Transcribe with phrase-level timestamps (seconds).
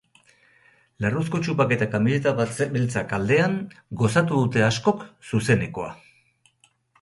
[1.03, 2.33] Larruzko txupak eta kamiseta
[2.77, 3.59] beltzak aldean
[4.01, 5.93] gozatu dute askok zuzenekoa.